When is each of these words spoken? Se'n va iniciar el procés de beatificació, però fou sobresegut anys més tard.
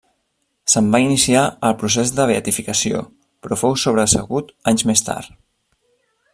Se'n 0.75 0.87
va 0.95 1.01
iniciar 1.07 1.43
el 1.69 1.75
procés 1.83 2.13
de 2.21 2.25
beatificació, 2.31 3.03
però 3.45 3.61
fou 3.63 3.79
sobresegut 3.85 4.53
anys 4.73 4.89
més 4.93 5.09
tard. 5.11 5.39